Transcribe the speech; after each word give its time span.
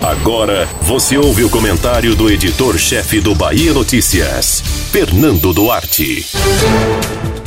Agora 0.00 0.66
você 0.82 1.18
ouve 1.18 1.44
o 1.44 1.50
comentário 1.50 2.14
do 2.14 2.30
editor-chefe 2.30 3.20
do 3.20 3.34
Bahia 3.34 3.72
Notícias, 3.72 4.62
Fernando 4.90 5.52
Duarte. 5.52 6.26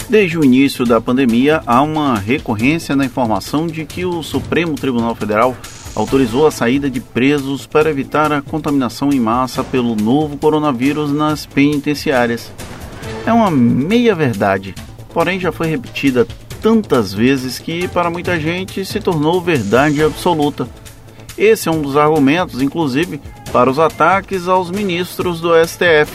Desde 0.07 0.37
o 0.37 0.43
início 0.43 0.85
da 0.85 1.01
pandemia, 1.01 1.63
há 1.65 1.81
uma 1.81 2.19
recorrência 2.19 2.95
na 2.95 3.05
informação 3.05 3.65
de 3.65 3.85
que 3.85 4.05
o 4.05 4.21
Supremo 4.21 4.75
Tribunal 4.75 5.15
Federal 5.15 5.57
autorizou 5.95 6.45
a 6.45 6.51
saída 6.51 6.89
de 6.89 6.99
presos 6.99 7.65
para 7.65 7.89
evitar 7.89 8.31
a 8.31 8.41
contaminação 8.41 9.11
em 9.11 9.19
massa 9.19 9.63
pelo 9.63 9.95
novo 9.95 10.37
coronavírus 10.37 11.11
nas 11.11 11.45
penitenciárias. 11.45 12.51
É 13.25 13.33
uma 13.33 13.49
meia-verdade, 13.49 14.75
porém 15.13 15.39
já 15.39 15.51
foi 15.51 15.67
repetida 15.67 16.27
tantas 16.61 17.13
vezes 17.13 17.57
que, 17.59 17.87
para 17.87 18.09
muita 18.09 18.39
gente, 18.39 18.85
se 18.85 18.99
tornou 18.99 19.41
verdade 19.41 20.03
absoluta. 20.03 20.67
Esse 21.37 21.69
é 21.69 21.71
um 21.71 21.81
dos 21.81 21.97
argumentos, 21.97 22.61
inclusive, 22.61 23.19
para 23.51 23.69
os 23.69 23.79
ataques 23.79 24.47
aos 24.47 24.69
ministros 24.69 25.41
do 25.41 25.51
STF. 25.65 26.11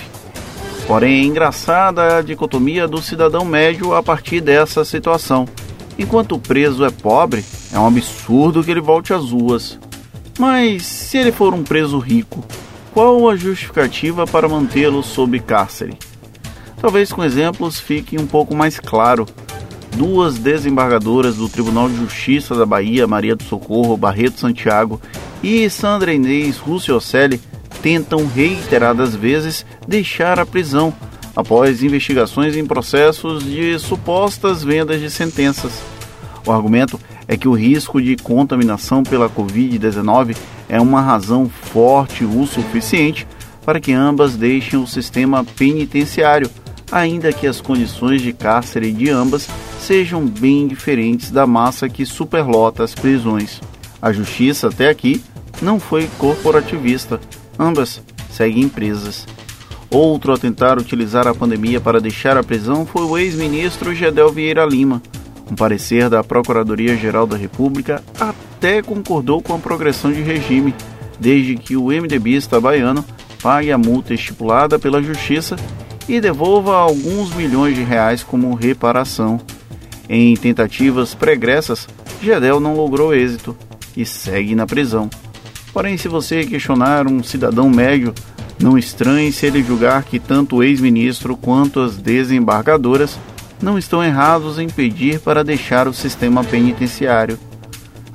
Porém, 0.87 1.21
é 1.21 1.25
engraçada 1.25 2.17
a 2.17 2.23
dicotomia 2.23 2.89
do 2.89 3.03
cidadão 3.03 3.45
médio 3.45 3.95
a 3.95 4.03
partir 4.03 4.41
dessa 4.41 4.85
situação. 4.85 5.47
Enquanto 5.99 6.37
o 6.37 6.39
preso 6.39 6.85
é 6.85 6.91
pobre, 6.91 7.45
é 7.73 7.79
um 7.79 7.87
absurdo 7.87 8.63
que 8.63 8.71
ele 8.71 8.81
volte 8.81 9.13
às 9.13 9.31
ruas. 9.31 9.79
Mas 10.39 10.87
se 10.87 11.19
ele 11.19 11.33
for 11.33 11.53
um 11.53 11.65
preso 11.65 11.99
rico, 11.99 12.45
qual 12.95 13.29
a 13.29 13.37
justificativa 13.37 14.27
para 14.27 14.49
mantê-lo 14.49 15.03
sob 15.03 15.39
cárcere? 15.41 15.99
Talvez 16.81 17.13
com 17.13 17.25
exemplos 17.25 17.81
fique 17.81 18.17
um 18.17 18.27
pouco 18.27 18.55
mais 18.55 18.79
claro 18.79 19.27
duas 19.97 20.39
desembargadoras 20.39 21.37
do 21.37 21.49
Tribunal 21.49 21.89
de 21.89 21.97
Justiça 21.97 22.55
da 22.55 22.67
Bahia, 22.67 23.07
Maria 23.07 23.35
do 23.35 23.43
Socorro 23.43 23.97
Barreto 23.97 24.41
Santiago 24.41 25.01
e 25.43 25.69
Sandra 25.71 26.13
Inês 26.13 26.59
Ruciocelli, 26.59 27.41
tentam 27.83 28.27
reiteradas 28.27 29.15
vezes 29.15 29.65
deixar 29.87 30.39
a 30.39 30.47
prisão 30.47 30.93
após 31.35 31.83
investigações 31.83 32.57
em 32.57 32.67
processos 32.67 33.45
de 33.45 33.79
supostas 33.79 34.63
vendas 34.65 35.01
de 35.01 35.11
sentenças. 35.11 35.73
O 36.45 36.51
argumento 36.51 36.99
é 37.29 37.37
que 37.37 37.47
o 37.47 37.53
risco 37.53 38.01
de 38.01 38.17
contaminação 38.17 39.03
pela 39.03 39.29
Covid-19 39.29 40.37
é 40.69 40.81
uma 40.81 41.01
razão 41.01 41.49
forte 41.49 42.25
o 42.25 42.47
suficiente 42.47 43.27
para 43.65 43.79
que 43.79 43.93
ambas 43.93 44.35
deixem 44.35 44.79
o 44.79 44.87
sistema 44.87 45.45
penitenciário, 45.45 46.51
ainda 46.91 47.33
que 47.33 47.47
as 47.47 47.61
condições 47.61 48.23
de 48.23 48.33
cárcere 48.33 48.93
de 48.93 49.11
ambas 49.11 49.49
sejam 49.81 50.27
bem 50.27 50.67
diferentes 50.67 51.31
da 51.31 51.47
massa 51.47 51.89
que 51.89 52.05
superlota 52.05 52.83
as 52.83 52.95
prisões. 52.95 53.61
A 54.01 54.13
justiça, 54.13 54.69
até 54.69 54.89
aqui, 54.89 55.23
não 55.61 55.81
foi 55.81 56.09
corporativista, 56.19 57.21
ambas 57.59 58.03
seguem 58.31 58.69
presas. 58.69 59.27
Outro 59.91 60.33
a 60.33 60.39
tentar 60.39 60.79
utilizar 60.79 61.27
a 61.27 61.35
pandemia 61.35 61.81
para 61.81 62.01
deixar 62.01 62.37
a 62.37 62.45
prisão 62.45 62.85
foi 62.85 63.03
o 63.03 63.17
ex-ministro 63.17 63.95
Gedel 63.95 64.31
Vieira 64.31 64.65
Lima. 64.65 65.03
Um 65.51 65.55
parecer 65.55 66.11
da 66.11 66.23
Procuradoria-Geral 66.23 67.27
da 67.27 67.37
República 67.37 68.03
até 68.21 68.83
concordou 68.83 69.41
com 69.41 69.55
a 69.55 69.59
progressão 69.59 70.13
de 70.13 70.21
regime, 70.21 70.75
desde 71.19 71.57
que 71.57 71.75
o 71.75 71.87
MDBista 71.87 72.61
baiano 72.61 73.05
pague 73.43 73.73
a 73.73 73.79
multa 73.79 74.13
estipulada 74.13 74.79
pela 74.79 75.03
Justiça 75.03 75.57
e 76.09 76.21
devolva 76.21 76.77
alguns 76.77 77.35
milhões 77.35 77.75
de 77.75 77.83
reais 77.83 78.23
como 78.23 78.55
reparação. 78.55 79.41
Em 80.09 80.35
tentativas 80.37 81.15
pregressas, 81.15 81.87
Gedel 82.23 82.59
não 82.59 82.75
logrou 82.75 83.15
êxito 83.15 83.55
e 83.97 84.07
segue 84.07 84.55
na 84.55 84.67
prisão. 84.67 85.11
Porém, 85.73 85.99
se 85.99 86.09
você 86.09 86.45
questionar 86.45 87.07
um 87.07 87.23
cidadão 87.23 87.69
médio, 87.69 88.15
não 88.59 88.79
estranhe 88.79 89.31
se 89.31 89.47
ele 89.47 89.63
julgar 89.63 90.03
que 90.05 90.19
tanto 90.19 90.57
o 90.57 90.63
ex-ministro 90.63 91.37
quanto 91.37 91.81
as 91.81 91.97
desembargadoras 91.97 93.19
não 93.63 93.79
estão 93.79 94.03
errados 94.03 94.59
em 94.59 94.69
pedir 94.69 95.21
para 95.21 95.45
deixar 95.45 95.87
o 95.87 95.93
sistema 95.93 96.43
penitenciário. 96.43 97.39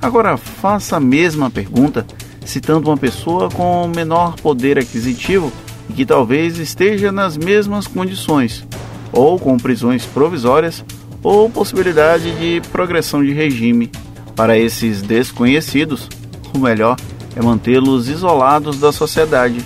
Agora, 0.02 0.36
faça 0.36 0.96
a 0.96 1.00
mesma 1.00 1.48
pergunta 1.48 2.06
citando 2.44 2.90
uma 2.90 2.96
pessoa 2.96 3.48
com 3.48 3.88
menor 3.88 4.34
poder 4.36 4.78
aquisitivo 4.78 5.50
e 5.88 5.92
que 5.92 6.06
talvez 6.06 6.58
esteja 6.58 7.12
nas 7.12 7.36
mesmas 7.36 7.86
condições, 7.86 8.66
ou 9.12 9.38
com 9.38 9.56
prisões 9.56 10.04
provisórias 10.04 10.84
ou 11.22 11.48
possibilidade 11.48 12.30
de 12.32 12.60
progressão 12.68 13.24
de 13.24 13.32
regime. 13.32 13.90
Para 14.36 14.58
esses 14.58 15.00
desconhecidos, 15.00 16.08
o 16.54 16.58
melhor 16.58 16.96
é 17.34 17.42
mantê-los 17.42 18.08
isolados 18.08 18.78
da 18.78 18.92
sociedade. 18.92 19.64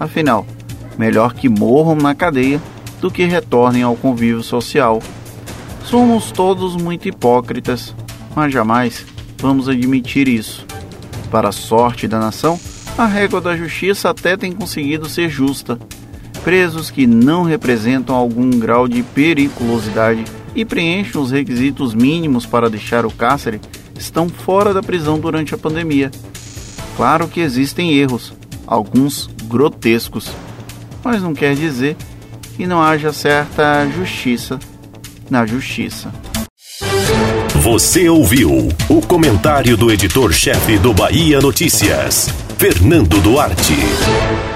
Afinal, 0.00 0.46
melhor 0.98 1.34
que 1.34 1.48
morram 1.48 1.96
na 1.96 2.14
cadeia 2.14 2.60
do 3.00 3.10
que 3.10 3.24
retornem 3.24 3.82
ao 3.82 3.96
convívio 3.96 4.42
social. 4.42 5.02
Somos 5.84 6.32
todos 6.32 6.74
muito 6.74 7.06
hipócritas, 7.06 7.94
mas 8.34 8.52
jamais 8.52 9.04
vamos 9.38 9.68
admitir 9.68 10.26
isso. 10.26 10.66
Para 11.30 11.50
a 11.50 11.52
sorte 11.52 12.08
da 12.08 12.18
nação, 12.18 12.58
a 12.96 13.06
régua 13.06 13.40
da 13.40 13.56
justiça 13.56 14.10
até 14.10 14.36
tem 14.36 14.52
conseguido 14.52 15.08
ser 15.08 15.28
justa. 15.28 15.78
Presos 16.42 16.90
que 16.90 17.06
não 17.06 17.42
representam 17.42 18.14
algum 18.14 18.50
grau 18.50 18.86
de 18.86 19.02
periculosidade 19.02 20.24
e 20.54 20.64
preenchem 20.64 21.20
os 21.20 21.30
requisitos 21.30 21.94
mínimos 21.94 22.46
para 22.46 22.70
deixar 22.70 23.04
o 23.04 23.10
cárcere 23.10 23.60
estão 23.98 24.28
fora 24.28 24.72
da 24.72 24.82
prisão 24.82 25.18
durante 25.18 25.54
a 25.54 25.58
pandemia. 25.58 26.10
Claro 26.96 27.26
que 27.26 27.40
existem 27.40 27.94
erros, 27.94 28.32
alguns 28.66 29.28
grotescos, 29.44 30.28
mas 31.02 31.22
não 31.22 31.34
quer 31.34 31.54
dizer 31.56 31.96
que 32.56 32.66
não 32.66 32.80
haja 32.80 33.12
certa 33.12 33.88
justiça 33.88 34.58
na 35.28 35.44
justiça. 35.44 36.12
Você 37.56 38.08
ouviu 38.08 38.68
o 38.88 39.00
comentário 39.00 39.76
do 39.76 39.90
editor-chefe 39.90 40.76
do 40.78 40.92
Bahia 40.92 41.40
Notícias, 41.40 42.28
Fernando 42.64 43.20
Duarte. 43.20 44.53